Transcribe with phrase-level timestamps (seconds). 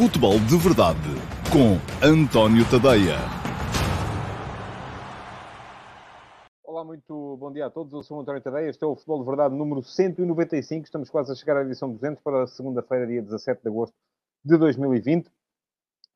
[0.00, 0.98] Futebol de Verdade
[1.52, 3.18] com António Tadeia.
[6.64, 7.92] Olá, muito bom dia a todos.
[7.92, 8.70] Eu sou o António Tadeia.
[8.70, 10.86] Este é o Futebol de Verdade número 195.
[10.86, 13.94] Estamos quase a chegar à edição 200 para segunda-feira, dia 17 de agosto
[14.42, 15.30] de 2020.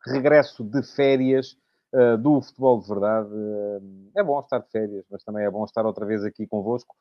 [0.07, 1.55] Regresso de férias
[1.93, 3.29] uh, do Futebol de Verdade.
[3.35, 6.97] Uh, é bom estar de férias, mas também é bom estar outra vez aqui convosco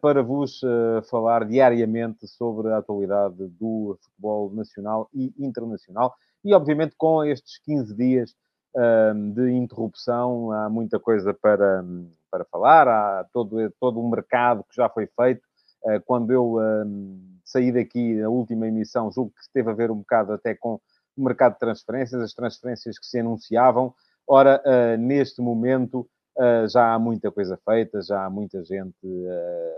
[0.00, 0.60] para vos
[1.08, 6.14] falar diariamente sobre a atualidade do futebol nacional e internacional.
[6.44, 8.36] E, obviamente, com estes 15 dias
[9.34, 11.84] de interrupção, há muita coisa para,
[12.30, 15.42] para falar, há todo, todo um mercado que já foi feito.
[16.04, 16.56] quando eu
[17.44, 20.80] saí daqui, na última emissão, julgo que teve a ver um bocado até com
[21.16, 23.94] o mercado de transferências, as transferências que se anunciavam.
[24.26, 24.62] Ora,
[24.98, 26.08] neste momento
[26.68, 29.28] já há muita coisa feita, já há muita gente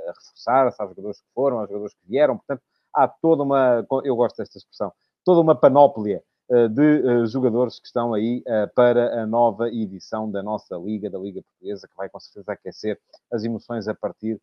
[0.09, 2.63] a reforçar-se, há jogadores que foram, há jogadores que vieram, portanto,
[2.95, 4.93] há toda uma, eu gosto desta expressão,
[5.25, 6.23] toda uma panóplia
[6.71, 8.45] de jogadores que estão aí
[8.75, 13.01] para a nova edição da nossa Liga, da Liga Portuguesa, que vai com certeza aquecer
[13.33, 14.39] as emoções a partir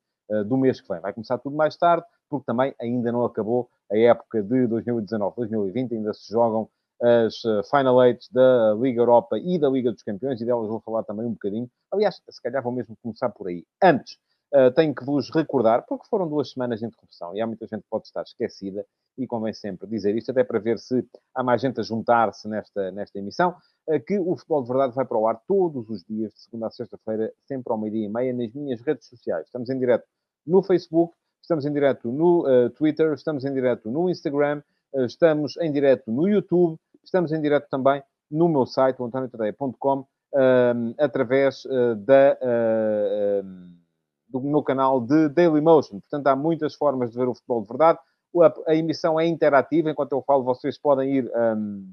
[0.48, 1.00] do mês que vem.
[1.00, 6.14] Vai começar tudo mais tarde, porque também ainda não acabou a época de 2019-2020, ainda
[6.14, 6.68] se jogam
[7.02, 10.82] as eh, Final Eight da Liga Europa e da Liga dos Campeões, e delas vou
[10.82, 11.70] falar também um bocadinho.
[11.92, 13.66] Aliás, se calhar vou mesmo começar por aí.
[13.82, 14.18] Antes,
[14.54, 17.84] uh, tenho que vos recordar, porque foram duas semanas de interrupção, e há muita gente
[17.84, 18.86] que pode estar esquecida,
[19.18, 21.06] e convém sempre dizer isto, até para ver se
[21.36, 23.56] há mais gente a juntar-se nesta, nesta emissão,
[23.88, 26.68] uh, que o Futebol de Verdade vai para o ar todos os dias, de segunda
[26.68, 29.46] a sexta-feira, sempre ao meio-dia e meia, nas minhas redes sociais.
[29.46, 30.06] Estamos em direto
[30.46, 34.62] no Facebook, estamos em direto no uh, Twitter, estamos em direto no Instagram,
[35.06, 40.06] estamos em direto no YouTube, Estamos em direto também no meu site, antoniotadeia.com,
[41.00, 43.48] através uh, da, uh,
[44.28, 46.02] do meu canal de Dailymotion.
[46.02, 47.98] Portanto, há muitas formas de ver o futebol de verdade.
[48.38, 51.92] A, a emissão é interativa, enquanto eu falo, vocês podem ir um,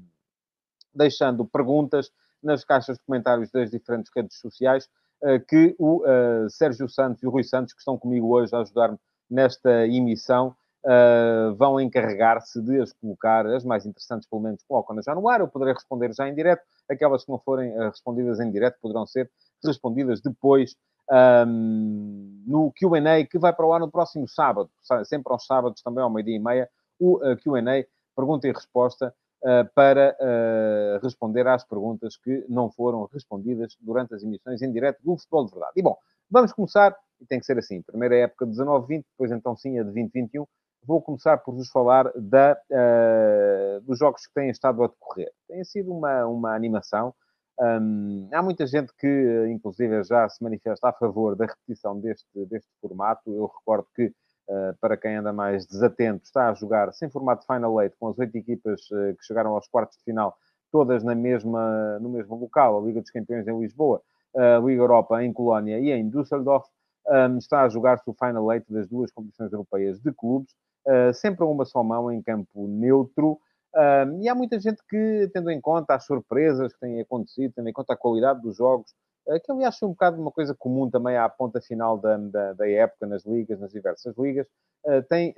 [0.93, 2.11] deixando perguntas
[2.43, 4.87] nas caixas de comentários das diferentes redes sociais
[5.23, 6.03] uh, que o
[6.47, 10.55] Sérgio Santos e o Rui Santos, que estão comigo hoje a ajudar-me nesta emissão,
[10.87, 15.41] uh, vão encarregar-se de as colocar, as mais interessantes, pelo menos, colocam-nas já no ar.
[15.41, 16.63] Eu poderei responder já em direto.
[16.89, 19.29] Aquelas que não forem uh, respondidas em direto poderão ser
[19.63, 20.75] respondidas depois
[21.09, 24.69] um, no QA, que vai para o ar no próximo sábado,
[25.05, 29.13] sempre aos sábados, também ao meio-dia e meia, o uh, ah, QA, pergunta e resposta.
[29.39, 34.97] Uh, para uh, responder às perguntas que não foram respondidas durante as emissões em direto
[35.03, 35.73] do Futebol de Verdade.
[35.75, 35.95] E bom,
[36.27, 39.83] vamos começar, e tem que ser assim, primeira época de 19-20, depois então sim a
[39.83, 40.43] de 2021,
[40.87, 45.29] vou começar por vos falar da, uh, dos jogos que têm estado a decorrer.
[45.49, 47.13] Tem sido uma, uma animação.
[47.59, 52.69] Um, há muita gente que, inclusive, já se manifesta a favor da repetição deste, deste
[52.79, 53.29] formato.
[53.29, 57.81] Eu recordo que, uh, para quem anda mais desatento, está a jogar sem formato Final
[57.81, 60.37] Eight, com as oito equipas uh, que chegaram aos quartos de final,
[60.71, 64.01] todas na mesma, no mesmo local, a Liga dos Campeões em Lisboa,
[64.35, 66.67] a Liga Europa em Colónia e em Düsseldorf.
[67.09, 70.53] Um, está a jogar-se o Final Eight das duas competições europeias de clubes.
[70.87, 73.39] Eh, sempre a uma só mão em campo neutro.
[73.75, 77.67] Uh, e há muita gente que, tendo em conta as surpresas que têm acontecido, tendo
[77.69, 78.89] em conta a qualidade dos jogos,
[79.27, 82.53] uh, que aliás foi um bocado uma coisa comum também à ponta final da, da,
[82.53, 84.47] da época nas ligas, nas diversas ligas,
[85.09, 85.35] tem,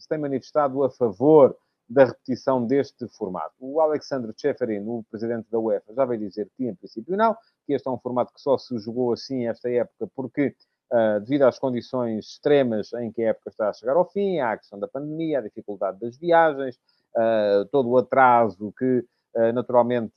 [0.00, 1.56] se tem manifestado a favor
[1.88, 3.54] da repetição deste formato.
[3.60, 7.74] O Alexandre Cheferin, o presidente da UEFA, já veio dizer que, em princípio, não, que
[7.74, 10.56] este é um formato que só se jogou assim esta época porque
[10.92, 14.56] Uh, devido às condições extremas em que a época está a chegar ao fim, à
[14.56, 16.76] questão da pandemia, à dificuldade das viagens,
[17.16, 19.04] uh, todo o atraso que,
[19.34, 20.14] uh, naturalmente,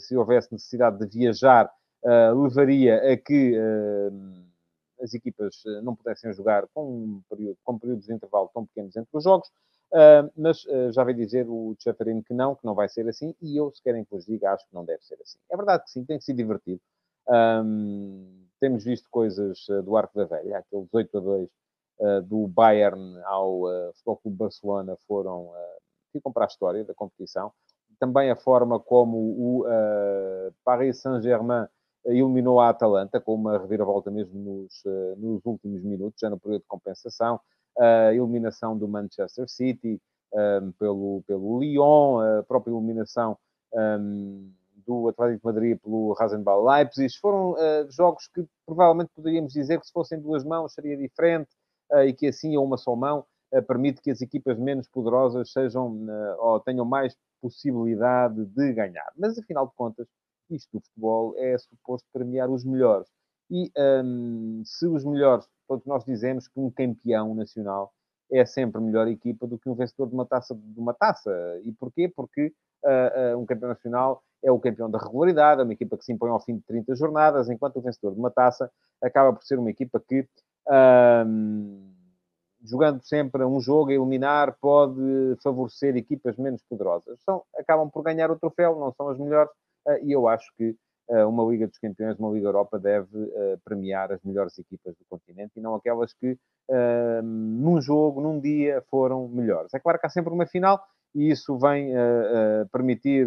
[0.00, 1.70] se houvesse necessidade de viajar,
[2.36, 3.56] levaria a que
[5.02, 9.08] as equipas não pudessem jogar com, um período, com períodos de intervalo tão pequenos entre
[9.12, 9.50] os jogos.
[10.36, 13.72] mas já veio dizer o Cheferino que não, que não vai ser assim, e eu,
[13.72, 15.38] se querem que vos diga, acho que não deve ser assim.
[15.50, 16.80] É verdade que sim, tem que ser divertido.
[17.28, 21.50] Um, temos visto coisas uh, do Arco da Velha, aquele 18 a 2 uh,
[21.98, 25.50] eh, do Bayern ao uh, Futebol Clube Barcelona foram,
[26.12, 27.52] ficam para a história da competição.
[27.98, 29.64] Também a forma como o
[30.62, 31.66] Paris Saint-Germain
[32.04, 34.82] eliminou a Atalanta, com uma reviravolta mesmo nos,
[35.16, 37.40] nos últimos minutos, já no período de compensação.
[37.78, 39.98] A eliminação do Manchester City
[40.78, 43.38] pelo, pelo Lyon, a própria eliminação
[44.86, 47.18] do Atlético de Madrid pelo Rasenball Leipzig.
[47.18, 51.50] Foram uh, jogos que provavelmente poderíamos dizer que se fossem duas mãos seria diferente
[51.92, 53.24] uh, e que assim a uma só mão
[53.54, 56.06] uh, permite que as equipas menos poderosas sejam
[56.38, 59.12] ou tenham mais possibilidade de ganhar.
[59.16, 60.06] Mas afinal de contas,
[60.50, 63.08] isto do futebol é suposto premiar os melhores.
[63.50, 67.92] E um, se os melhores, todos nós dizemos que um campeão nacional
[68.30, 70.54] é sempre melhor equipa do que um vencedor de uma taça.
[70.54, 71.30] De uma taça.
[71.62, 72.08] E porquê?
[72.08, 72.52] Porque
[72.84, 76.12] uh, uh, um campeão nacional é o campeão da regularidade, é uma equipa que se
[76.12, 78.70] impõe ao fim de 30 jornadas, enquanto o vencedor de uma taça
[79.02, 80.20] acaba por ser uma equipa que,
[80.68, 81.86] uh,
[82.64, 87.20] jogando sempre um jogo a eliminar, pode favorecer equipas menos poderosas.
[87.22, 89.50] São, acabam por ganhar o troféu, não são as melhores,
[90.02, 90.76] e eu acho que
[91.08, 93.32] uma Liga dos Campeões, uma Liga Europa, deve
[93.64, 96.36] premiar as melhores equipas do continente e não aquelas que
[96.70, 99.72] uh, num jogo, num dia, foram melhores.
[99.74, 100.82] É claro que há sempre uma final
[101.16, 103.26] e isso vem uh, uh, permitir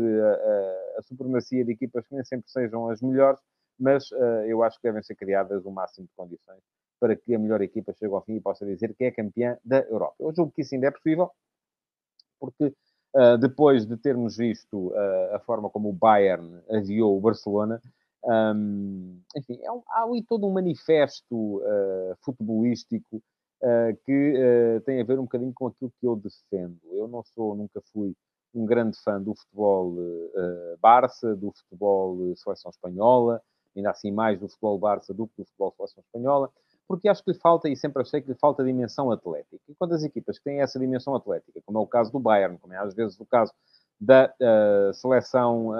[0.97, 3.39] a supremacia de equipas que nem sempre sejam as melhores,
[3.79, 4.09] mas
[4.45, 6.61] eu acho que devem ser criadas o máximo de condições
[6.99, 9.79] para que a melhor equipa chegue ao fim e possa dizer que é campeã da
[9.83, 10.15] Europa.
[10.19, 11.31] Eu julgo que isso ainda é possível,
[12.39, 12.73] porque
[13.11, 17.81] Uh, depois de termos visto uh, a forma como o Bayern aviou o Barcelona,
[18.23, 23.19] um, enfim, é um, há ali todo um manifesto uh, futebolístico
[24.05, 26.79] que uh, tem a ver um bocadinho com aquilo que eu defendo.
[26.91, 28.15] Eu não sou, nunca fui
[28.53, 29.95] um grande fã do futebol
[30.81, 33.41] Barça, do futebol Seleção Espanhola,
[33.75, 36.49] ainda assim mais do futebol Barça do que do futebol Seleção Espanhola,
[36.87, 39.61] porque acho que lhe falta, e sempre achei que lhe falta dimensão atlética.
[39.67, 42.57] E quando as equipas que têm essa dimensão atlética, como é o caso do Bayern,
[42.57, 43.53] como é às vezes o caso
[44.01, 44.33] da
[44.93, 45.73] seleção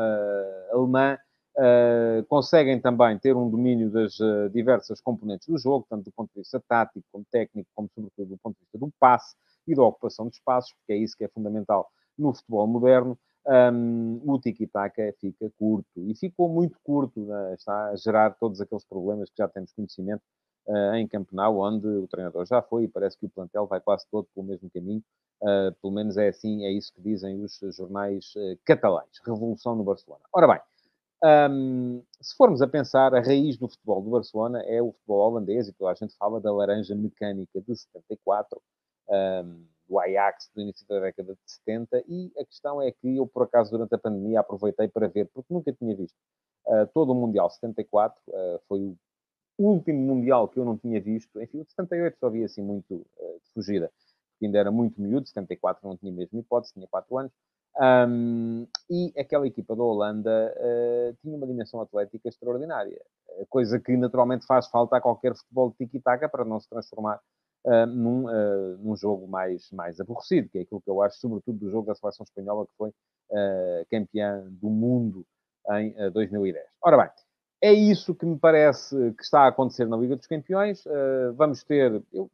[0.72, 1.18] alemã,
[1.60, 6.32] Uh, conseguem também ter um domínio das uh, diversas componentes do jogo, tanto do ponto
[6.34, 9.36] de vista tático, como técnico, como sobretudo do ponto de vista do passe
[9.68, 13.20] e da ocupação de espaços, porque é isso que é fundamental no futebol moderno.
[13.46, 17.56] Um, o tiki-taka fica curto e ficou muito curto, né?
[17.56, 20.22] está a gerar todos aqueles problemas que já temos conhecimento
[20.66, 24.06] uh, em Campeonato, onde o treinador já foi e parece que o plantel vai quase
[24.10, 25.04] todo pelo mesmo caminho.
[25.82, 28.34] pelo menos é assim, é isso que dizem os jornais
[28.64, 29.20] catalães.
[29.26, 30.24] Revolução no Barcelona.
[30.34, 30.62] Ora bem,
[31.24, 35.68] um, se formos a pensar, a raiz do futebol do Barcelona é o futebol holandês,
[35.68, 38.62] e toda a gente fala da laranja mecânica de 74,
[39.10, 43.28] um, do Ajax do início da década de 70, e a questão é que eu,
[43.28, 46.16] por acaso, durante a pandemia, aproveitei para ver, porque nunca tinha visto
[46.68, 48.98] uh, todo o Mundial 74, uh, foi o
[49.58, 52.94] último Mundial que eu não tinha visto, enfim, o de 78 só vi assim muito
[52.94, 53.92] uh, de fugida,
[54.32, 57.32] porque ainda era muito miúdo, 74 não tinha mesmo hipótese, tinha 4 anos,
[57.80, 63.00] um, e aquela equipa da Holanda uh, tinha uma dimensão atlética extraordinária,
[63.48, 67.22] coisa que naturalmente faz falta a qualquer futebol de tiki-taka para não se transformar
[67.66, 71.58] uh, num, uh, num jogo mais, mais aborrecido, que é aquilo que eu acho, sobretudo
[71.58, 72.94] do jogo da seleção espanhola, que foi
[73.92, 75.24] campeã do mundo
[75.74, 76.66] em 2010.
[76.82, 77.10] Ora bem,
[77.62, 80.84] é isso que me parece que está a acontecer na Liga dos Campeões.
[81.36, 82.28] vamos ter, eu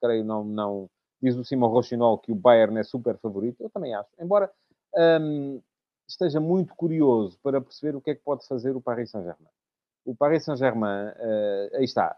[0.00, 0.88] creio, não, não
[1.20, 4.48] diz o Simão Rochinol que o Bayern é super favorito, eu também acho, embora
[4.94, 5.60] um,
[6.08, 9.50] esteja muito curioso para perceber o que é que pode fazer o Paris Saint-Germain.
[10.04, 12.16] O Paris Saint-Germain, uh, aí está,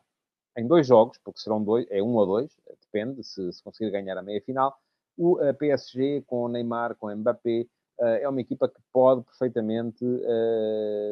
[0.56, 4.16] em dois jogos, porque serão dois, é um ou dois, depende se, se conseguir ganhar
[4.16, 4.76] a meia-final.
[5.16, 7.66] O PSG com o Neymar, com o Mbappé,
[7.98, 10.04] uh, é uma equipa que pode perfeitamente,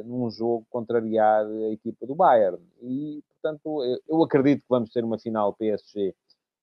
[0.04, 2.62] num jogo, contrariar a equipa do Bayern.
[2.80, 6.14] E, portanto, eu, eu acredito que vamos ter uma final PSG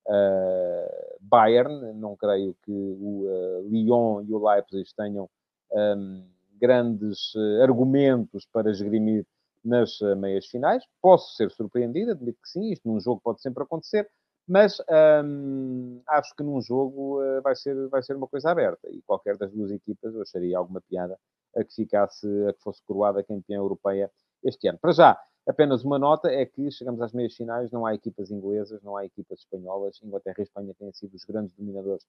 [0.08, 1.94] uh, Bayern.
[1.94, 5.30] Não creio que o uh, Lyon e o Leipzig tenham
[5.72, 6.24] um,
[6.60, 9.26] grandes uh, argumentos para esgrimir
[9.64, 10.84] nas meias finais.
[11.02, 14.08] Posso ser surpreendido, admito que sim, isto num jogo pode sempre acontecer,
[14.48, 14.78] mas
[15.24, 19.38] um, acho que num jogo uh, vai, ser, vai ser uma coisa aberta e qualquer
[19.38, 21.18] das duas equipas eu acharia alguma piada
[21.56, 24.12] a que ficasse, a que fosse coroada campeã europeia
[24.44, 24.78] este ano.
[24.78, 28.82] Para já, Apenas uma nota é que chegamos às meias finais, não há equipas inglesas,
[28.82, 30.02] não há equipas espanholas.
[30.02, 32.04] Inglaterra e Espanha têm sido os grandes dominadores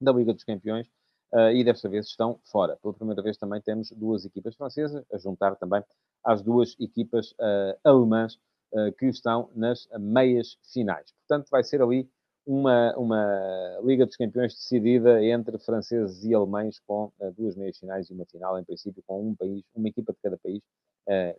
[0.00, 0.86] da Liga dos Campeões
[1.32, 2.76] uh, e desta vez estão fora.
[2.76, 5.82] Pela primeira vez também temos duas equipas francesas, a juntar também
[6.22, 8.38] às duas equipas uh, alemãs
[8.72, 11.12] uh, que estão nas meias finais.
[11.26, 12.08] Portanto, vai ser ali
[12.46, 18.12] uma, uma Liga dos Campeões decidida entre franceses e alemães, com duas meias finais e
[18.12, 20.62] uma final, em princípio, com um país, uma equipa de cada país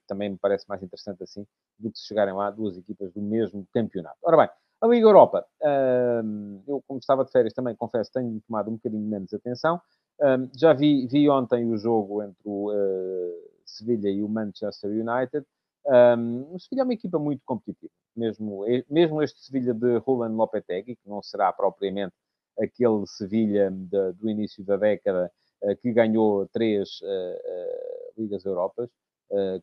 [0.08, 1.46] também me parece mais interessante assim
[1.80, 4.18] do que se chegarem lá duas equipas do mesmo campeonato.
[4.24, 4.50] Ora bem,
[4.82, 9.08] a Liga Europa, uh, eu como estava de férias também, confesso, tenho tomado um bocadinho
[9.08, 9.82] menos atenção.
[10.20, 15.46] Uh, já vi, vi ontem o jogo entre o uh, Sevilha e o Manchester United.
[15.88, 20.96] Um, o Sevilha é uma equipa muito competitiva, mesmo, mesmo este Sevilha de Roland Lopetegui,
[20.96, 22.14] que não será propriamente
[22.60, 25.32] aquele Sevilha do início da década
[25.64, 27.00] uh, que ganhou três
[28.18, 28.90] Ligas Europas,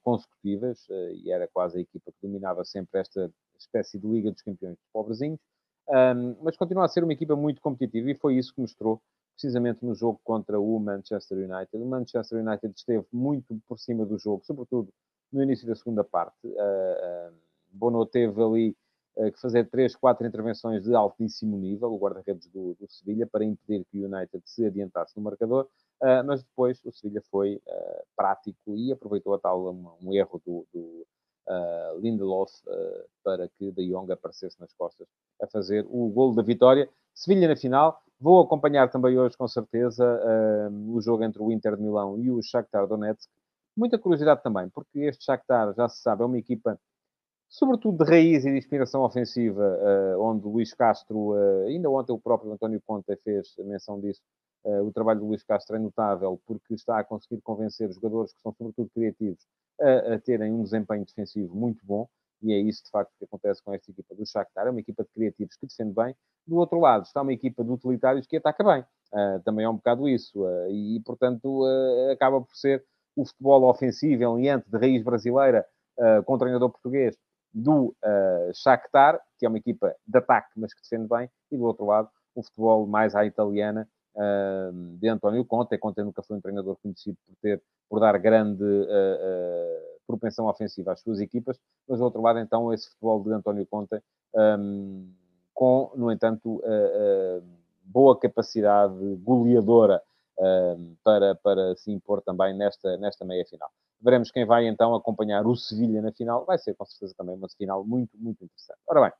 [0.02, 4.42] consecutivas, uh, e era quase a equipa que dominava sempre esta espécie de Liga dos
[4.42, 5.40] Campeões dos Pobrezinhos,
[5.88, 9.00] um, mas continua a ser uma equipa muito competitiva e foi isso que mostrou
[9.34, 11.76] precisamente no jogo contra o Manchester United.
[11.76, 14.92] O Manchester United esteve muito por cima do jogo, sobretudo
[15.32, 16.46] no início da segunda parte.
[16.46, 17.34] Uh,
[17.72, 18.76] Bono teve ali
[19.14, 23.84] que fazer três, quatro intervenções de altíssimo nível, o guarda-redes do, do Sevilha, para impedir
[23.90, 25.68] que o United se adiantasse no marcador,
[26.24, 27.60] mas depois o Sevilha foi
[28.16, 31.06] prático e aproveitou a tal um, um erro do, do
[31.48, 35.06] uh, Lindelof uh, para que De Jong aparecesse nas costas
[35.40, 36.88] a fazer o golo da vitória.
[37.14, 38.00] Sevilha na final.
[38.20, 42.30] Vou acompanhar também hoje, com certeza, uh, o jogo entre o Inter de Milão e
[42.30, 43.28] o Shakhtar Donetsk.
[43.76, 46.78] Muita curiosidade também, porque este Shakhtar, já se sabe, é uma equipa
[47.52, 52.18] sobretudo de raiz e de inspiração ofensiva, uh, onde Luís Castro, uh, ainda ontem o
[52.18, 54.22] próprio António Conte fez menção disso,
[54.64, 58.32] uh, o trabalho do Luís Castro é notável porque está a conseguir convencer os jogadores
[58.32, 59.46] que são sobretudo criativos
[59.78, 62.08] a, a, terem um desempenho defensivo muito bom,
[62.42, 65.04] e é isso de facto que acontece com esta equipa do Shakhtar, é uma equipa
[65.04, 66.16] de criativos que defende bem.
[66.46, 69.76] Do outro lado está uma equipa de utilitários que ataca bem, uh, também é um
[69.76, 72.82] bocado isso, uh, e portanto uh, acaba por ser
[73.14, 75.66] o futebol ofensivo, alinhante, de raiz brasileira,
[76.24, 77.14] com treinador português,
[77.52, 77.94] do
[78.54, 82.08] Shakhtar, que é uma equipa de ataque, mas que defende bem, e do outro lado
[82.34, 83.86] o futebol mais à italiana,
[84.98, 85.78] de António Conte.
[85.78, 91.00] Conte nunca foi um treinador conhecido por ter, por dar grande uh, propensão ofensiva às
[91.00, 94.02] suas equipas, mas do outro lado, então, esse futebol de António Conte,
[94.34, 95.10] um,
[95.54, 97.42] com, no entanto, uh,
[97.84, 100.02] boa capacidade goleadora
[101.04, 103.70] para, para se impor também nesta, nesta meia final.
[104.02, 106.44] Veremos quem vai então acompanhar o Sevilha na final.
[106.44, 108.80] Vai ser com certeza também uma final muito, muito interessante.
[108.88, 109.12] Ora bem,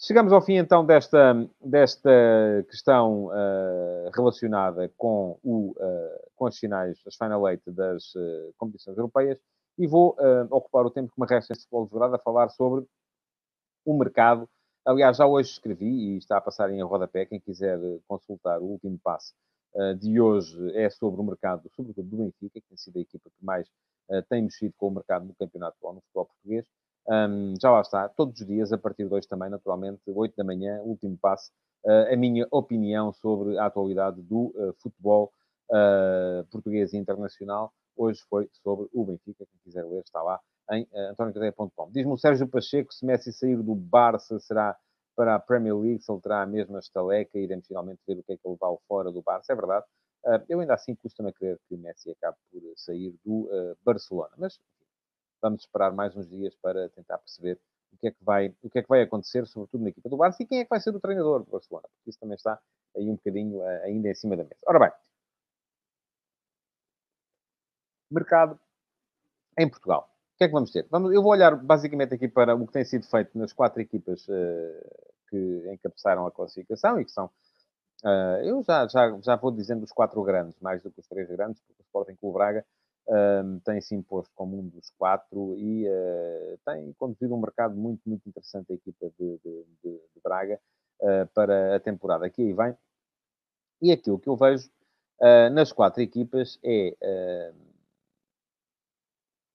[0.00, 2.08] Chegamos ao fim então desta, desta
[2.70, 8.96] questão uh, relacionada com, o, uh, com as finais, as final eight das uh, competições
[8.96, 9.40] europeias
[9.76, 10.16] e vou
[10.50, 12.84] ocupar o tempo que me resta em futebol de verdade a falar sobre
[13.84, 14.48] o mercado.
[14.84, 17.26] Aliás, já hoje escrevi e está a passar em rodapé.
[17.26, 17.78] Quem quiser
[18.08, 19.32] consultar o último passo
[20.00, 23.44] de hoje é sobre o mercado, sobretudo do Benfica, que tem sido a equipa que
[23.44, 23.68] mais
[24.28, 26.66] tem mexido com o mercado no campeonato no futebol português.
[27.08, 30.44] Um, já lá está, todos os dias, a partir de hoje também, naturalmente, 8 da
[30.44, 31.50] manhã, último passo,
[31.86, 35.32] uh, a minha opinião sobre a atualidade do uh, futebol
[35.70, 37.72] uh, português e internacional.
[37.96, 40.38] Hoje foi sobre o Benfica, quem quiser ler está lá
[40.70, 41.90] em uh.
[41.90, 44.76] Diz-me o Sérgio Pacheco, se Messi sair do Barça, será
[45.18, 48.34] para a Premier League, se ele terá a mesma estaleca, iremos finalmente ver o que
[48.34, 49.84] é que ele vai fora do Barça, é verdade.
[50.24, 54.30] Uh, eu ainda assim custa-me a crer que Messi acabe por sair do uh, Barcelona,
[54.38, 54.60] mas
[55.42, 57.58] vamos esperar mais uns dias para tentar perceber
[57.92, 60.16] o que é que vai, o que é que vai acontecer, sobretudo na equipa do
[60.16, 62.60] Barça, e quem é que vai ser o treinador do Barcelona, porque isso também está
[62.96, 64.60] aí um bocadinho uh, ainda em cima da mesa.
[64.68, 64.92] Ora bem,
[68.08, 68.56] mercado
[69.58, 70.08] em Portugal.
[70.34, 70.86] O que é que vamos ter?
[70.88, 74.28] Vamos, eu vou olhar basicamente aqui para o que tem sido feito nas quatro equipas
[74.28, 77.26] uh, que encabeçaram a classificação e que são.
[78.04, 81.28] Uh, eu já, já, já vou dizendo os quatro grandes, mais do que os três
[81.28, 82.64] grandes, porque o Sporting Clube Braga
[83.08, 88.02] um, tem se imposto como um dos quatro e uh, tem conduzido um mercado muito,
[88.06, 90.60] muito interessante a equipa de, de, de, de Braga
[91.00, 92.76] uh, para a temporada que aí vem.
[93.80, 94.68] E aquilo que eu vejo
[95.20, 97.52] uh, nas quatro equipas é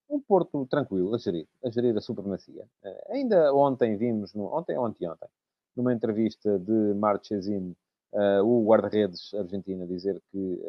[0.09, 2.67] um Porto tranquilo a gerir, a gerir a supremacia.
[3.09, 5.29] ainda ontem vimos, no, ontem ou anteontem,
[5.75, 7.75] numa entrevista de Marchesini,
[8.43, 10.61] o guarda-redes argentino dizer que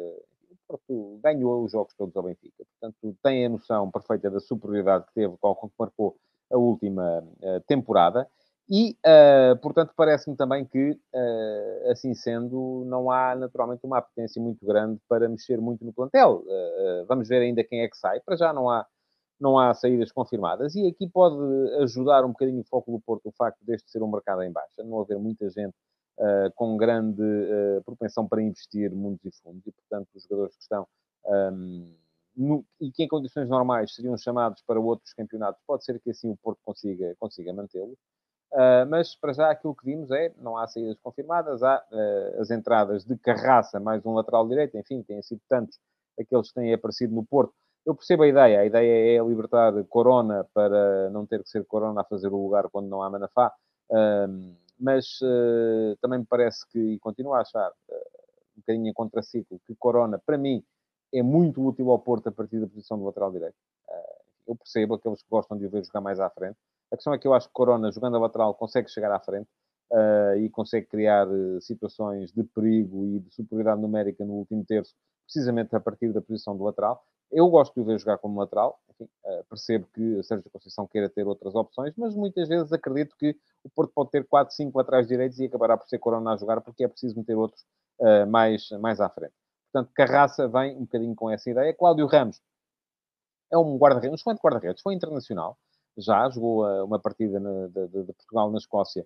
[0.67, 2.65] Porto ganhou os jogos todos ao Benfica.
[2.79, 6.17] Portanto, tem a noção perfeita da superioridade que teve com que marcou
[6.51, 8.27] a última uh, temporada.
[8.67, 14.65] E, uh, portanto, parece-me também que, uh, assim sendo, não há naturalmente uma apetência muito
[14.65, 16.43] grande para mexer muito no plantel.
[17.07, 18.19] vamos ver ainda quem é que sai.
[18.21, 18.85] Para já não há,
[19.39, 20.75] não há saídas confirmadas.
[20.75, 21.35] E aqui pode
[21.81, 24.83] ajudar um bocadinho o foco do Porto o facto deste ser um mercado em baixa,
[24.83, 25.75] não haver muita gente
[26.17, 30.61] uh, com grande uh, propensão para investir mundos e fundos, e, portanto, os jogadores que
[30.61, 30.87] estão
[31.25, 31.93] um,
[32.35, 36.29] no, e que em condições normais seriam chamados para outros campeonatos, pode ser que assim
[36.29, 37.97] o Porto consiga, consiga mantê-los.
[38.53, 41.83] Uh, mas para já aquilo que vimos é, não há saídas confirmadas, há
[42.39, 45.77] as entradas de carraça, mais um lateral direito, enfim, têm sido tantos
[46.17, 47.53] aqueles que têm aparecido no Porto.
[47.85, 52.01] Eu percebo a ideia, a ideia é libertar Corona para não ter que ser Corona
[52.01, 53.53] a fazer o lugar quando não há Manafá.
[54.79, 57.93] Mas uh, também me parece que, e continuo a achar, uh,
[58.57, 60.63] um bocadinho em contraciclo, que Corona, para mim,
[61.13, 63.55] é muito útil ao Porto a partir da posição do lateral direito.
[63.87, 66.57] Uh, eu percebo aqueles que gostam de o ver jogar mais à frente.
[66.91, 69.47] A questão é que eu acho que Corona, jogando a lateral, consegue chegar à frente
[70.37, 71.27] e consegue criar
[71.61, 74.93] situações de perigo e de superioridade numérica no último terço,
[75.25, 77.03] precisamente a partir da posição do lateral.
[77.31, 81.09] Eu gosto de o ver jogar como lateral, enfim, uh, percebo que Sérgio Conceição queira
[81.09, 85.07] ter outras opções, mas muitas vezes acredito que o Porto pode ter 4, 5 atrás
[85.07, 87.63] direitos e acabará por ser Corona a jogar, porque é preciso meter outros
[87.99, 89.33] uh, mais, mais à frente.
[89.71, 91.73] Portanto, Carraça vem um bocadinho com essa ideia.
[91.73, 92.39] Cláudio Ramos
[93.51, 95.57] é um guarda-redes, um excelente guarda-redes, foi internacional,
[95.97, 99.05] já, jogou uma partida de, de, de, Portugal na Escócia,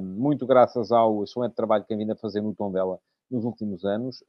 [0.00, 3.00] muito graças ao excelente trabalho que vindo a fazer no tom dela
[3.32, 4.22] nos últimos anos.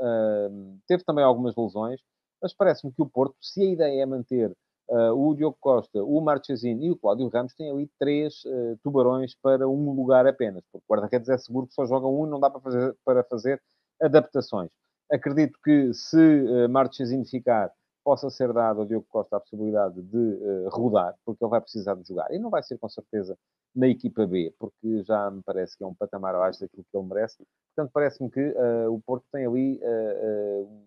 [0.88, 2.00] teve também algumas lesões,
[2.42, 4.56] mas parece-me que o Porto, se a ideia é manter
[4.90, 9.36] uh, o Diogo Costa, o Marchesini e o Cláudio Ramos, têm ali três uh, tubarões
[9.42, 12.50] para um lugar apenas, porque o guarda-redes é seguro que só joga um, não dá
[12.50, 13.62] para fazer, para fazer
[14.02, 14.70] adaptações.
[15.12, 17.72] Acredito que se uh, ficar,
[18.04, 21.96] possa ser dado ao Diogo Costa a possibilidade de uh, rodar, porque ele vai precisar
[21.96, 22.32] de jogar.
[22.32, 23.38] E não vai ser com certeza
[23.76, 27.08] na equipa B, porque já me parece que é um patamar abaixo daquilo que ele
[27.08, 27.46] merece.
[27.76, 30.84] Portanto, parece-me que uh, o Porto tem ali uh, um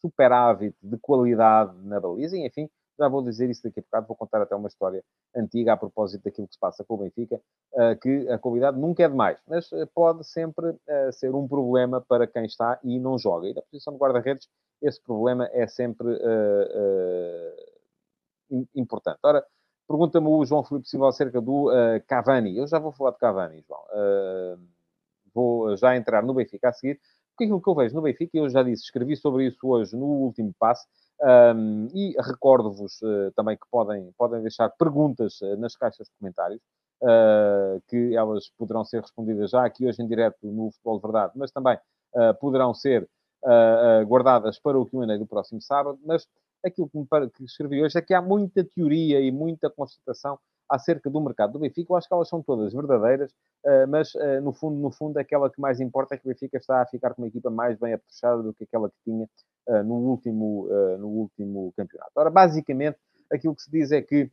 [0.00, 2.68] superávit de qualidade na baliza, e enfim,
[2.98, 5.02] já vou dizer isso daqui a bocado, vou contar até uma história
[5.34, 7.40] antiga a propósito daquilo que se passa com o Benfica,
[8.00, 10.76] que a qualidade nunca é demais, mas pode sempre
[11.12, 13.48] ser um problema para quem está e não joga.
[13.48, 14.48] E na posição de guarda-redes,
[14.80, 16.08] esse problema é sempre
[18.74, 19.18] importante.
[19.22, 19.44] Ora,
[19.88, 21.70] pergunta-me o João Filipe Silva acerca do
[22.06, 22.56] Cavani.
[22.56, 23.82] Eu já vou falar de Cavani, João.
[25.34, 28.48] vou já entrar no Benfica a seguir, porque aquilo que eu vejo no Benfica, eu
[28.48, 30.86] já disse, escrevi sobre isso hoje no último passo,
[31.22, 36.60] um, e recordo-vos uh, também que podem, podem deixar perguntas uh, nas caixas de comentários,
[37.00, 41.32] uh, que elas poderão ser respondidas já aqui hoje em direto no Futebol de Verdade,
[41.36, 41.78] mas também
[42.40, 43.08] poderão ser
[44.06, 45.98] guardadas para o Q&A do próximo sábado.
[46.04, 46.28] Mas
[46.62, 50.38] aquilo que, me, que escrevi hoje é que há muita teoria e muita constatação
[50.68, 51.90] acerca do mercado do Benfica.
[51.90, 53.32] Eu acho que elas são todas verdadeiras,
[53.88, 54.12] mas
[54.42, 57.14] no fundo, no fundo, aquela que mais importa é que o Benfica está a ficar
[57.14, 59.26] com uma equipa mais bem apetrechada do que aquela que tinha
[59.84, 62.12] no, último, no último campeonato.
[62.16, 62.98] Ora, basicamente,
[63.30, 64.30] aquilo que se diz é que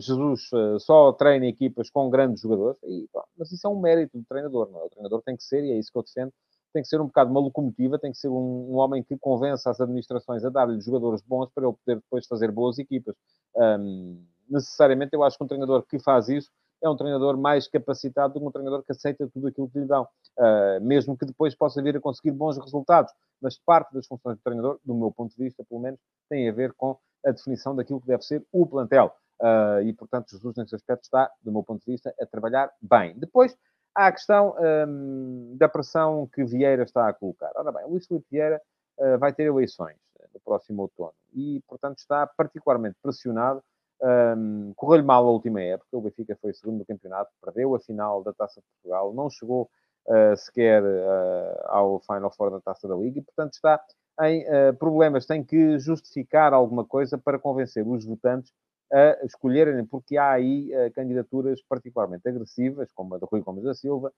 [0.00, 3.08] Jesus só treina equipas com grandes jogadores, e,
[3.38, 4.84] mas isso é um mérito do treinador, não é?
[4.84, 6.32] O treinador tem que ser, e é isso que eu defendo,
[6.72, 9.70] tem que ser um bocado uma locomotiva, tem que ser um, um homem que convença
[9.70, 13.14] as administrações a dar-lhe jogadores bons para ele poder depois fazer boas equipas.
[13.54, 16.50] Um, necessariamente eu acho que um treinador que faz isso
[16.82, 19.86] é um treinador mais capacitado do que um treinador que aceita tudo aquilo que lhe
[19.86, 20.06] dão,
[20.38, 23.12] uh, mesmo que depois possa vir a conseguir bons resultados.
[23.40, 26.52] Mas parte das funções do treinador, do meu ponto de vista, pelo menos, tem a
[26.52, 29.14] ver com a definição daquilo que deve ser o plantel.
[29.40, 33.18] Uh, e, portanto, Jesus, nesse aspecto, está, do meu ponto de vista, a trabalhar bem.
[33.18, 33.56] Depois,
[33.94, 34.54] há a questão
[34.88, 37.50] um, da pressão que Vieira está a colocar.
[37.54, 38.60] Ora bem, Luís Filipe Vieira
[38.98, 39.96] uh, vai ter eleições
[40.32, 43.62] no próximo outono e, portanto, está particularmente pressionado
[44.02, 48.22] um, Correu-lhe mal a última época, o Benfica foi segundo no campeonato, perdeu a final
[48.22, 49.70] da Taça de Portugal, não chegou
[50.06, 53.80] uh, sequer uh, ao Final Four da Taça da Liga e, portanto, está
[54.22, 55.26] em uh, problemas.
[55.26, 58.52] Tem que justificar alguma coisa para convencer os votantes
[58.92, 64.12] a escolherem, porque há aí candidaturas particularmente agressivas, como a de Rui Gomes da Silva,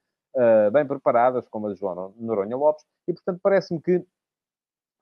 [0.71, 4.05] bem preparadas, como a de João Noronha Lopes, e, portanto, parece-me que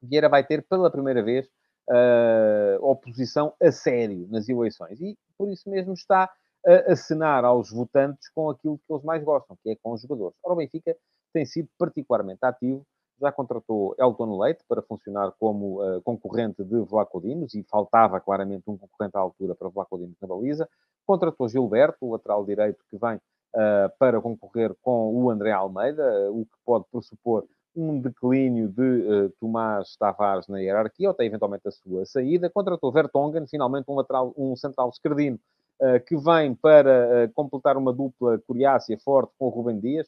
[0.01, 1.49] Vieira vai ter pela primeira vez
[1.89, 4.99] uh, oposição a sério nas eleições.
[5.01, 6.29] E por isso mesmo está
[6.65, 10.35] a acenar aos votantes com aquilo que eles mais gostam, que é com os jogadores.
[10.43, 10.95] Ora, o Benfica
[11.33, 12.85] tem sido particularmente ativo,
[13.19, 18.63] já contratou Elton Leite para funcionar como uh, concorrente de Vlaco Dimos, e faltava claramente
[18.67, 20.69] um concorrente à altura para Vlaco Dimos na baliza.
[21.05, 26.41] Contratou Gilberto, o lateral direito que vem uh, para concorrer com o André Almeida, uh,
[26.41, 27.47] o que pode pressupor
[27.77, 32.49] um declínio de uh, Tomás Tavares na hierarquia, ou até eventualmente a sua saída.
[32.49, 35.39] Contratou Vertonghen, finalmente um, lateral, um central esquerdino,
[35.81, 40.07] uh, que vem para uh, completar uma dupla coriácea forte com o Rubem Dias.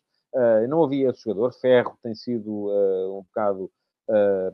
[0.67, 2.69] não havia esse jogador, Ferro tem sido
[3.17, 3.71] um bocado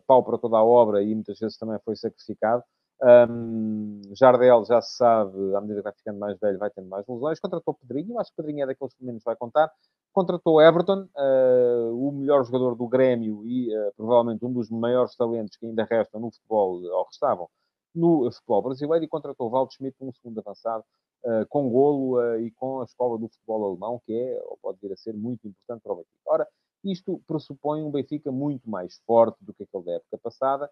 [0.07, 2.63] pau para toda a obra e muitas vezes também foi sacrificado.
[3.01, 7.05] Um, Jardel, já se sabe, à medida que vai ficando mais velho, vai tendo mais
[7.07, 7.39] lesões.
[7.39, 9.71] Contratou Pedrinho, acho que Pedrinho é daqueles que menos vai contar.
[10.13, 15.57] Contratou Everton, uh, o melhor jogador do Grêmio e uh, provavelmente um dos maiores talentos
[15.57, 17.49] que ainda restam no futebol, ou restavam
[17.93, 20.85] no futebol brasileiro, e contratou Valdo Schmidt como segundo avançado,
[21.25, 24.93] uh, com golo e com a escola do futebol alemão, que é, ou pode vir
[24.93, 26.19] a ser, muito importante para o Benfica.
[26.27, 26.47] Ora,
[26.91, 30.69] isto pressupõe um Benfica muito mais forte do que aquele da época passada,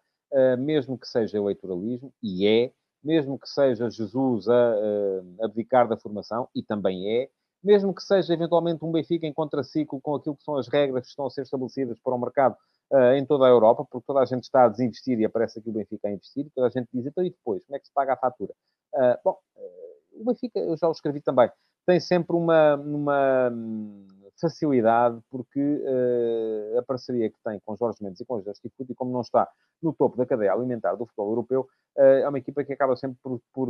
[0.60, 2.72] mesmo que seja eleitoralismo, e é,
[3.04, 4.74] mesmo que seja Jesus a,
[5.42, 7.30] a abdicar da formação, e também é,
[7.64, 11.10] mesmo que seja eventualmente um Benfica em contraciclo com aquilo que são as regras que
[11.10, 12.58] estão a ser estabelecidas para o mercado
[12.92, 15.70] uh, em toda a Europa, porque toda a gente está a desinvestir e aparece aqui
[15.70, 17.94] o Benfica a investir, toda a gente diz, então e depois, como é que se
[17.94, 18.54] paga a fatura?
[18.94, 21.50] Uh, bom, uh, o Benfica, eu já o escrevi também,
[21.86, 23.50] tem sempre uma, uma
[24.40, 25.84] facilidade, porque
[26.78, 29.48] a parceria que tem com Jorge Mendes e com Jorge Tifuti, e como não está
[29.82, 33.40] no topo da cadeia alimentar do futebol europeu, é uma equipa que acaba sempre por,
[33.54, 33.70] por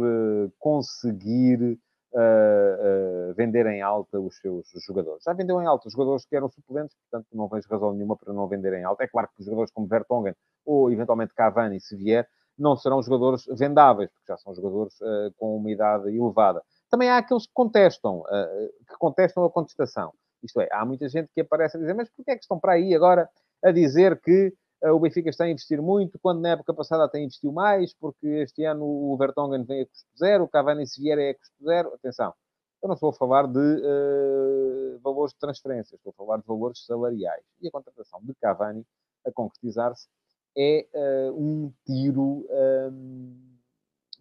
[0.60, 1.78] conseguir
[2.14, 5.24] uh, uh, vender em alta os seus jogadores.
[5.24, 8.34] Já vendeu em alta os jogadores que eram suplentes, portanto não vejo razão nenhuma para
[8.34, 9.04] não vender em alta.
[9.04, 13.46] É claro que os jogadores como Vertonghen ou eventualmente Cavani, se vier, não serão jogadores
[13.58, 16.62] vendáveis, porque já são jogadores uh, com uma idade elevada.
[16.90, 20.14] Também há aqueles que contestam, uh, que contestam a contestação.
[20.44, 22.74] Isto é, há muita gente que aparece a dizer, mas porquê é que estão para
[22.74, 23.30] aí agora
[23.64, 24.54] a dizer que
[24.84, 28.28] uh, o Benfica está a investir muito, quando na época passada até investiu mais, porque
[28.28, 31.64] este ano o Vertonghen vem a custo zero, o Cavani se vier é a custo
[31.64, 31.94] zero.
[31.94, 32.34] Atenção,
[32.82, 36.86] eu não estou a falar de uh, valores de transferências, estou a falar de valores
[36.86, 37.44] salariais.
[37.62, 38.86] E a contratação de Cavani
[39.26, 40.08] a concretizar-se
[40.56, 42.46] é uh, um tiro
[42.92, 43.54] um,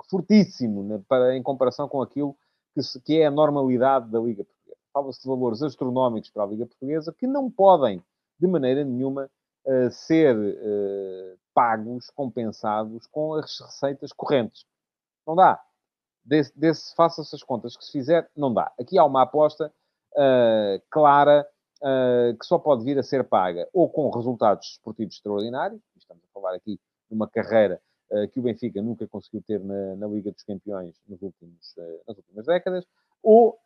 [0.08, 2.36] fortíssimo né, para, em comparação com aquilo
[2.74, 4.61] que, se, que é a normalidade da Liga Portuguesa.
[4.92, 8.02] Fala-se de valores astronómicos para a Liga Portuguesa que não podem,
[8.38, 9.30] de maneira nenhuma,
[9.66, 10.36] uh, ser
[11.54, 14.64] pagos, compensados com as receitas correntes.
[15.26, 15.60] Não dá
[16.24, 18.72] desse, desse faça-se as contas que se fizer, não dá.
[18.78, 19.72] Aqui há uma aposta
[20.12, 21.46] uh, clara
[21.80, 26.32] uh, que só pode vir a ser paga ou com resultados esportivos extraordinários, estamos a
[26.32, 26.78] falar aqui
[27.08, 30.96] de uma carreira uh, que o Benfica nunca conseguiu ter na, na Liga dos Campeões
[31.08, 31.74] últimos,
[32.06, 32.86] nas últimas décadas,
[33.22, 33.58] ou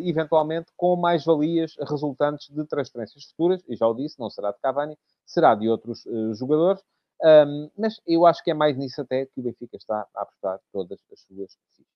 [0.00, 4.96] eventualmente com mais-valias resultantes de transferências futuras, e já o disse, não será de Cavani,
[5.24, 6.04] será de outros
[6.34, 6.82] jogadores,
[7.22, 10.60] um, mas eu acho que é mais nisso até que o Benfica está a apostar
[10.72, 11.86] todas as suas fichas.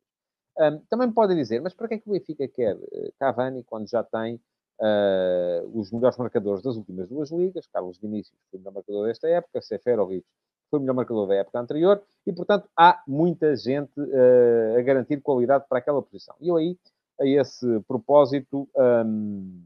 [0.58, 3.88] Um, também pode dizer, mas para que é que o Benfica quer uh, Cavani quando
[3.88, 4.36] já tem
[4.80, 7.66] uh, os melhores marcadores das últimas duas ligas?
[7.66, 10.24] Carlos Vinícius foi o melhor marcador desta época, Seferovic
[10.70, 15.20] foi o melhor marcador da época anterior e, portanto, há muita gente uh, a garantir
[15.20, 16.34] qualidade para aquela posição.
[16.40, 16.78] E eu aí,
[17.20, 18.68] a esse propósito,
[19.06, 19.62] um,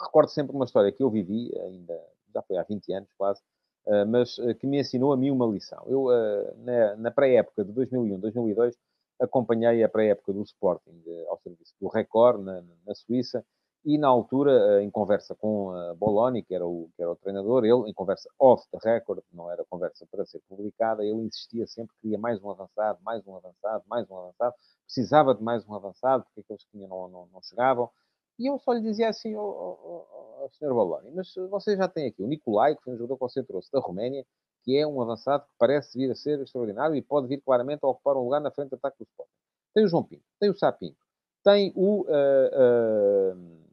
[0.00, 1.98] recordo sempre uma história que eu vivi, ainda
[2.32, 3.40] já foi há 20 anos quase,
[3.88, 5.82] ah, mas ah, que me ensinou a mim uma lição.
[5.86, 6.08] Eu,
[6.58, 8.76] na, na pré-época de 2001, 2002,
[9.20, 13.44] acompanhei a pré-época do Sporting ao serviço do Record, na, na Suíça,
[13.86, 17.64] e na altura, em conversa com a Boloni, que era, o, que era o treinador,
[17.64, 21.94] ele, em conversa off the record, não era conversa para ser publicada, ele insistia sempre
[21.94, 25.72] que queria mais um avançado, mais um avançado, mais um avançado, precisava de mais um
[25.72, 27.88] avançado, porque aqueles que tinham não, não, não chegavam.
[28.40, 30.74] E eu só lhe dizia assim ao, ao, ao Sr.
[30.74, 33.70] Baloni, mas você já tem aqui o Nicolai, que foi um jogador que você trouxe
[33.70, 34.26] da Roménia,
[34.64, 37.88] que é um avançado que parece vir a ser extraordinário e pode vir claramente a
[37.88, 39.28] ocupar um lugar na frente do ataque do Sport.
[39.72, 40.98] Tem o João Pinto, tem o Sapinto,
[41.44, 43.65] tem o uh, uh,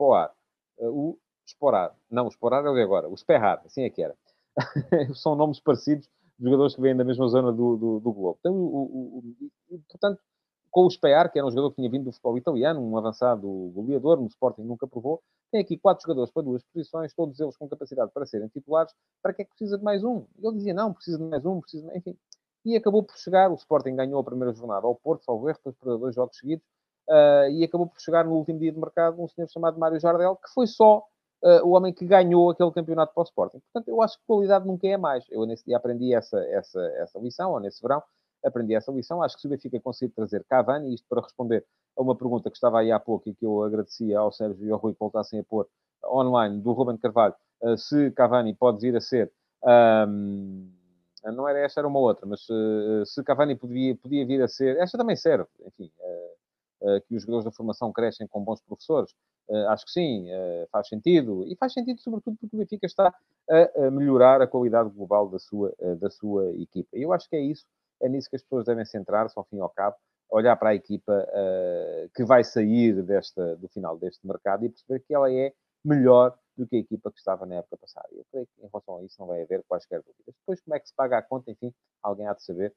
[0.00, 0.32] Spoar,
[0.78, 4.02] uh, o Sporar, não, o Sporar é o de agora, o Sperrar, assim é que
[4.02, 4.16] era.
[5.14, 6.08] São nomes parecidos
[6.38, 8.38] de jogadores que vêm da mesma zona do, do, do globo.
[8.40, 9.34] Então, o, o,
[9.70, 10.18] o, portanto,
[10.70, 13.46] com o Spear, que era um jogador que tinha vindo do futebol italiano, um avançado
[13.74, 15.20] goleador, no Sporting nunca provou.
[15.50, 18.94] Tem aqui quatro jogadores para duas posições, todos eles com capacidade para serem titulares.
[19.20, 20.24] Para que é que precisa de mais um?
[20.38, 21.98] Ele dizia, não, precisa de mais um, precisa de...
[21.98, 22.16] Enfim.
[22.64, 25.76] E acabou por chegar, o Sporting ganhou a primeira jornada ao Porto, salvo erro, depois
[25.76, 26.64] para dois jogos seguidos,
[27.10, 30.36] uh, e acabou por chegar no último dia de mercado um senhor chamado Mário Jardel,
[30.36, 31.04] que foi só
[31.42, 33.58] uh, o homem que ganhou aquele campeonato para o Sporting.
[33.58, 35.24] Portanto, eu acho que qualidade nunca é mais.
[35.30, 38.02] Eu nesse dia aprendi essa, essa, essa lição, ou nesse verão,
[38.44, 39.22] aprendi essa lição.
[39.22, 42.56] Acho que se o Benfica conseguir trazer Cavani, isto para responder a uma pergunta que
[42.56, 45.40] estava aí há pouco e que eu agradecia ao Sérgio e ao Rui que voltassem
[45.40, 45.66] a pôr
[46.06, 49.30] online, do Ruben Carvalho, eh, se Cavani pode vir a ser...
[49.62, 50.70] Um,
[51.22, 54.78] não era esta, era uma outra, mas uh, se Cavani podia, podia vir a ser...
[54.78, 55.92] Esta também serve, enfim...
[55.98, 56.19] Uh, uh,
[57.06, 59.14] que os jogadores da formação crescem com bons professores.
[59.68, 60.26] acho que sim,
[60.70, 61.44] faz sentido.
[61.46, 63.14] E faz sentido, sobretudo, porque o Benfica está
[63.50, 66.96] a, melhorar a qualidade global da sua, da sua equipa.
[66.96, 67.66] E eu acho que é isso
[68.00, 69.96] é nisso que as pessoas devem centrar-se, ao fim e ao cabo,
[70.30, 71.26] olhar para a equipa
[72.14, 75.52] que vai sair desta, do final deste mercado e perceber que ela é
[75.84, 78.08] melhor do que a equipa que estava na época passada.
[78.12, 80.34] Eu creio que em relação a isso não vai haver quaisquer dúvidas.
[80.40, 82.74] Depois, como é que se paga a conta, enfim, alguém há de saber.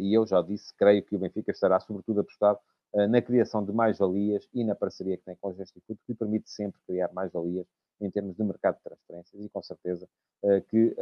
[0.00, 2.58] E eu já disse, creio que o Benfica estará sobretudo apostado
[2.92, 6.80] na criação de mais-valias e na parceria que tem com o Gesticuto, que permite sempre
[6.86, 7.66] criar mais-valias
[8.00, 10.08] em termos de mercado de transferências e com certeza
[10.42, 10.96] uh, que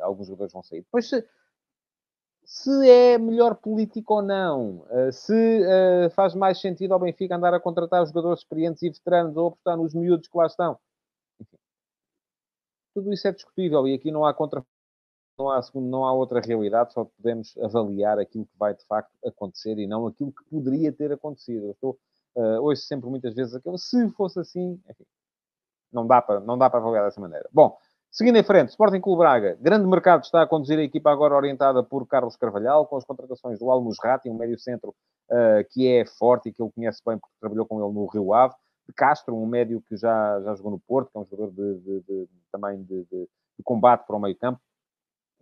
[0.00, 0.82] alguns jogadores vão sair.
[0.82, 1.24] Depois, se,
[2.44, 5.60] se é melhor político ou não, eh, se
[6.14, 9.92] faz mais sentido ao Benfica andar a contratar jogadores experientes e veteranos ou apostar nos
[9.92, 10.78] miúdos que lá estão.
[11.38, 11.58] Enfim,
[12.94, 14.64] tudo isso é discutível e aqui não há contra
[15.38, 19.78] não há, não há outra realidade, só podemos avaliar aquilo que vai de facto acontecer
[19.78, 21.66] e não aquilo que poderia ter acontecido.
[21.66, 21.98] Eu estou,
[22.36, 25.04] uh, sempre muitas vezes aquilo, se fosse assim, enfim,
[25.92, 27.48] não dá para, não dá para avaliar dessa maneira.
[27.52, 27.76] Bom,
[28.10, 29.58] Seguindo em frente, Sporting Clube Braga.
[29.60, 33.58] Grande mercado está a conduzir a equipa agora orientada por Carlos Carvalhal, com as contratações
[33.58, 34.94] do Almus Ratti, um médio-centro
[35.30, 38.32] uh, que é forte e que ele conhece bem porque trabalhou com ele no Rio
[38.32, 38.54] Ave.
[38.88, 41.80] De Castro, um médio que já, já jogou no Porto, que é um jogador de,
[41.80, 43.28] de, de também de, de,
[43.62, 44.58] combate para o meio-campo.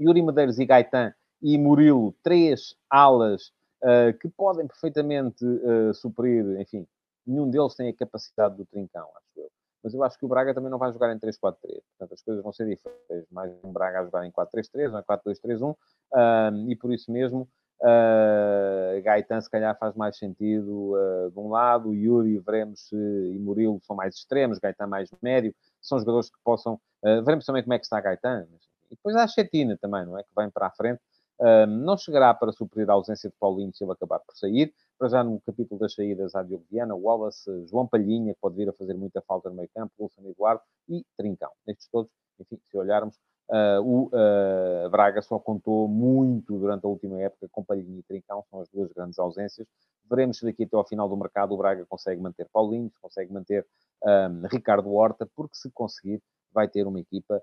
[0.00, 6.86] Yuri Medeiros e Gaetan e Murilo, três alas uh, que podem perfeitamente uh, suprir, enfim,
[7.26, 9.50] nenhum deles tem a capacidade do Trincão, acho eu
[9.86, 11.36] mas eu acho que o Braga também não vai jogar em 3-4-3.
[11.40, 13.30] Portanto, as coisas vão ser diferentes.
[13.30, 17.48] Mais um Braga a jogar em 4-3-3, ou em 4-2-3-1, uh, e por isso mesmo
[17.78, 23.78] Uh, Gaetan, se calhar, faz mais sentido uh, de um lado, Yuri, veremos e Murilo
[23.82, 26.80] são mais extremos, Gaetan mais médio, são jogadores que possam.
[27.02, 28.46] Veremos também como é que está Gaetan.
[28.90, 30.22] E depois há a Chetina também, não é?
[30.22, 31.00] Que vem para a frente.
[31.38, 34.72] Uh, não chegará para suprir a ausência de Paulinho se ele acabar por sair.
[34.98, 38.68] Para já no capítulo das saídas há Diogo Viana, Wallace, João Palhinha, que pode vir
[38.68, 41.50] a fazer muita falta no meio campo, Wilson Eduardo e Trincão.
[41.66, 43.18] Nestes todos, enfim, se olharmos,
[43.48, 48.44] Uh, o uh, Braga só contou muito durante a última época com Palhinha e Trincão,
[48.50, 49.68] são as duas grandes ausências.
[50.10, 53.64] Veremos se daqui até ao final do mercado o Braga consegue manter Paulinho, consegue manter
[54.02, 56.20] um, Ricardo Horta, porque se conseguir,
[56.52, 57.40] vai ter uma equipa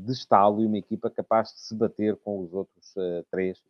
[0.00, 2.94] de estalo e uma equipa capaz de se bater com os outros
[3.30, 3.62] três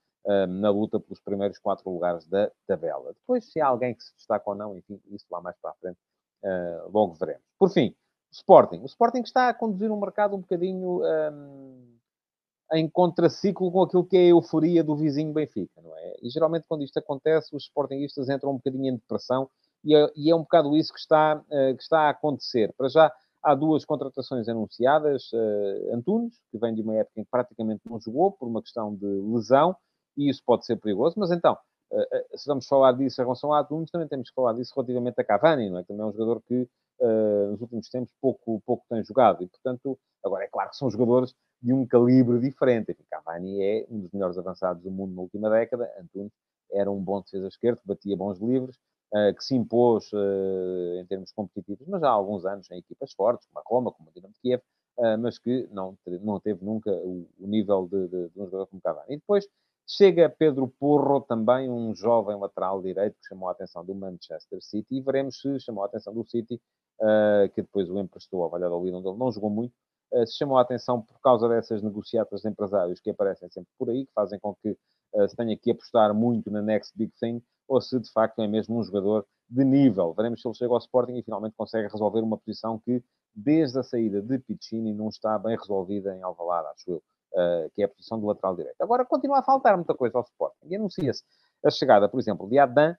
[0.48, 3.12] na luta pelos primeiros quatro lugares da tabela.
[3.12, 5.74] Depois, se há alguém que se destaca ou não, enfim, isso lá mais para a
[5.74, 5.98] frente,
[6.92, 7.42] logo veremos.
[7.58, 7.94] Por fim,
[8.32, 8.80] Sporting.
[8.80, 11.98] O Sporting está a conduzir um mercado um bocadinho um,
[12.72, 16.16] em contraciclo com aquilo que é a euforia do vizinho Benfica, não é?
[16.22, 19.50] E geralmente quando isto acontece, os Sportingistas entram um bocadinho em depressão
[19.84, 21.44] e é, é um bocado isso que está,
[21.76, 22.72] que está a acontecer.
[22.76, 23.12] Para já,
[23.42, 25.30] há duas contratações anunciadas.
[25.32, 28.94] Uh, Antunes, que vem de uma época em que praticamente não jogou por uma questão
[28.94, 29.76] de lesão,
[30.16, 31.14] e isso pode ser perigoso.
[31.18, 31.56] Mas então,
[31.92, 35.20] uh, se vamos falar disso em relação a Antunes, também temos que falar disso relativamente
[35.20, 35.84] a Cavani, não é?
[35.84, 36.68] Também é um jogador que
[37.00, 39.42] uh, nos últimos tempos pouco, pouco tem jogado.
[39.42, 42.92] E, portanto, agora é claro que são jogadores de um calibre diferente.
[42.92, 45.90] Enfim, Cavani é um dos melhores avançados do mundo na última década.
[46.00, 46.32] Antunes
[46.72, 48.78] era um bom defesa esquerdo, batia bons livros,
[49.36, 53.58] que se impôs uh, em termos competitivos, mas há alguns anos em equipas fortes, como
[53.58, 54.62] a Roma, como a Dinamo de Kiev,
[55.20, 58.80] mas que não, não teve nunca o, o nível de, de, de um jogador como
[58.82, 59.14] Cavani.
[59.14, 59.46] E depois
[59.86, 64.96] Chega Pedro Porro, também um jovem lateral direito que chamou a atenção do Manchester City,
[64.96, 66.60] e veremos se chamou a atenção do City,
[67.54, 69.74] que depois o emprestou ao Valladolid, onde ele não jogou muito,
[70.26, 74.06] se chamou a atenção por causa dessas negociatas de empresários que aparecem sempre por aí,
[74.06, 74.76] que fazem com que
[75.14, 78.46] uh, se tenha que apostar muito na next big thing, ou se de facto é
[78.46, 80.12] mesmo um jogador de nível.
[80.14, 83.02] Veremos se ele chega ao Sporting e finalmente consegue resolver uma posição que,
[83.34, 87.82] desde a saída de Piccini, não está bem resolvida em Alvalade, acho eu uh, que
[87.82, 88.80] é a posição do lateral direito.
[88.80, 90.66] Agora, continua a faltar muita coisa ao Sporting.
[90.68, 91.22] E anuncia-se
[91.64, 92.96] a chegada, por exemplo, de Adam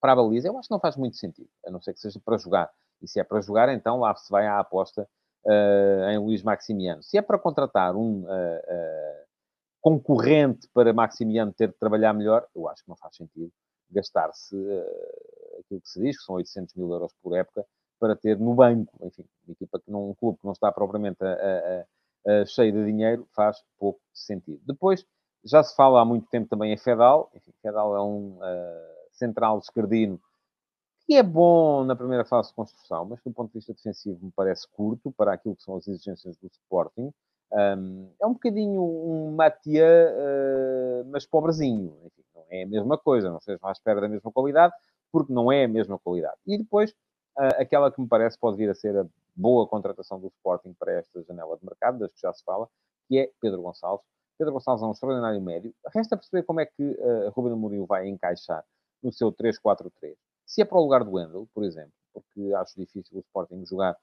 [0.00, 0.48] para a baliza.
[0.48, 2.70] Eu acho que não faz muito sentido, a não ser que seja para jogar.
[3.02, 5.08] E se é para jogar, então lá se vai à aposta
[5.44, 7.02] uh, em Luís Maximiano.
[7.02, 9.29] Se é para contratar um uh,
[9.80, 13.52] concorrente para Maximiano ter de trabalhar melhor, eu acho que não faz sentido
[13.90, 14.54] gastar-se
[15.58, 17.64] aquilo que se diz, que são 800 mil euros por época,
[17.98, 21.22] para ter no banco, enfim, uma equipa que não, um clube que não está propriamente
[21.22, 24.60] a, a, uh, cheio de dinheiro, faz pouco sentido.
[24.64, 25.04] Depois,
[25.44, 27.30] já se fala há muito tempo também em Fedal.
[27.34, 30.20] Enfim, Fedal é um uh, central esquerdino
[31.06, 34.30] que é bom na primeira fase de construção, mas do ponto de vista defensivo me
[34.30, 37.12] parece curto para aquilo que são as exigências do Sporting.
[37.52, 41.96] Um, é um bocadinho um Matia, uh, mas pobrezinho.
[42.04, 44.72] Enfim, não é a mesma coisa, não seja à espera da mesma qualidade,
[45.10, 46.36] porque não é a mesma qualidade.
[46.46, 46.90] E depois,
[47.38, 50.92] uh, aquela que me parece pode vir a ser a boa contratação do Sporting para
[50.92, 52.68] esta janela de mercado, das que já se fala,
[53.08, 54.06] que é Pedro Gonçalves.
[54.38, 55.74] Pedro Gonçalves é um extraordinário médio.
[55.92, 58.64] Resta perceber como é que uh, Ruben Amorim vai encaixar
[59.02, 59.90] no seu 3-4-3.
[60.46, 63.96] Se é para o lugar do Wendel, por exemplo, porque acho difícil o Sporting jogar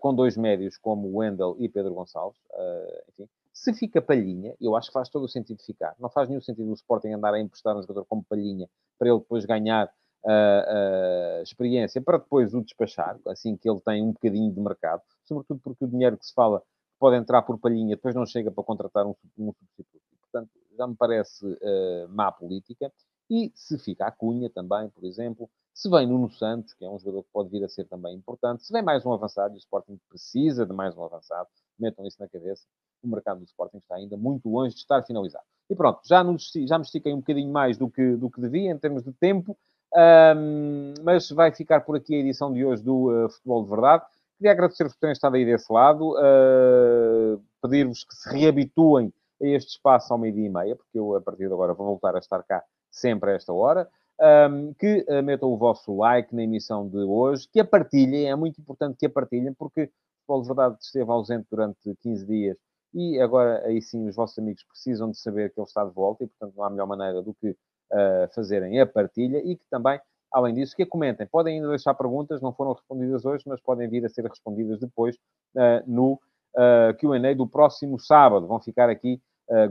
[0.00, 4.88] com dois médios como Wendel e Pedro Gonçalves, uh, enfim, se fica Palhinha, eu acho
[4.88, 5.94] que faz todo o sentido ficar.
[5.98, 8.68] Não faz nenhum sentido o Sporting andar a emprestar um jogador como Palhinha
[8.98, 9.92] para ele depois ganhar
[10.24, 15.60] uh, experiência para depois o despachar, assim que ele tem um bocadinho de mercado, sobretudo
[15.60, 16.62] porque o dinheiro que se fala
[16.98, 20.02] pode entrar por palhinha, depois não chega para contratar um, um substituto.
[20.22, 22.90] Portanto, já me parece uh, má política.
[23.30, 26.98] E se fica a Cunha também, por exemplo, se vem Nuno Santos, que é um
[26.98, 29.58] jogador que pode vir a ser também importante, se vem mais um avançado, e o
[29.58, 32.64] Sporting precisa de mais um avançado, metam isso na cabeça,
[33.02, 35.44] o mercado do Sporting está ainda muito longe de estar finalizado.
[35.68, 36.22] E pronto, já,
[36.66, 39.56] já me estiquei um bocadinho mais do que, do que devia em termos de tempo.
[39.94, 44.04] Um, mas vai ficar por aqui a edição de hoje do uh, Futebol de Verdade.
[44.38, 49.70] Queria agradecer-vos por terem estado aí desse lado, uh, pedir-vos que se reabituem a este
[49.70, 52.42] espaço ao meio-dia e meia, porque eu, a partir de agora, vou voltar a estar
[52.42, 53.88] cá sempre a esta hora.
[54.20, 58.60] Um, que metam o vosso like na emissão de hoje, que a partilhem, é muito
[58.60, 59.90] importante que a partilhem, porque
[60.28, 62.56] o de Verdade esteve ausente durante 15 dias
[62.94, 66.22] e agora aí sim os vossos amigos precisam de saber que ele está de volta
[66.22, 70.00] e, portanto, não há melhor maneira do que uh, fazerem a partilha e que também,
[70.32, 71.26] além disso, que a comentem.
[71.26, 75.16] Podem ainda deixar perguntas, não foram respondidas hoje, mas podem vir a ser respondidas depois
[75.56, 76.12] uh, no
[76.54, 78.46] uh, QA do próximo sábado.
[78.46, 79.20] Vão ficar aqui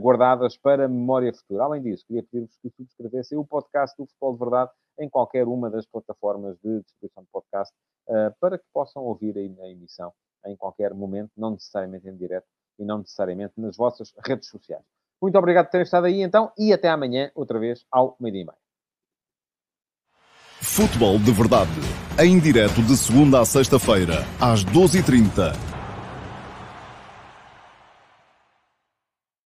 [0.00, 1.64] guardadas para memória futura.
[1.64, 5.70] Além disso, queria pedir-vos que subscrevessem o podcast do Futebol de Verdade em qualquer uma
[5.70, 7.74] das plataformas de distribuição de podcast
[8.08, 10.12] uh, para que possam ouvir a emissão
[10.46, 12.46] em qualquer momento, não necessariamente em direto
[12.78, 14.84] e não necessariamente nas vossas redes sociais.
[15.20, 18.44] Muito obrigado por terem estado aí então e até amanhã, outra vez, ao meio-dia e
[18.44, 18.58] meia.
[20.60, 21.70] Futebol de Verdade,
[22.18, 25.73] em direto de segunda a sexta-feira, às 12h30